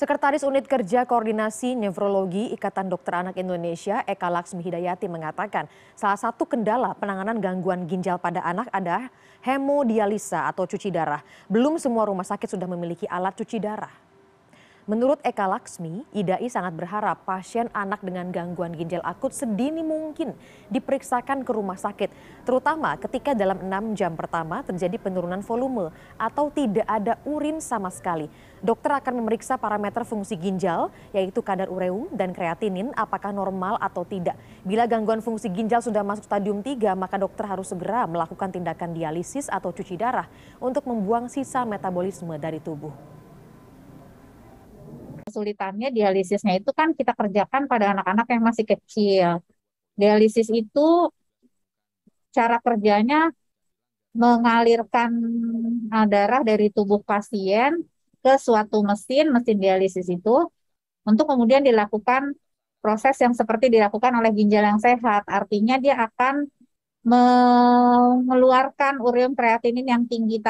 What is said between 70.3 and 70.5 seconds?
tadi